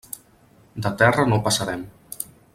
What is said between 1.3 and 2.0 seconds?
no passarem.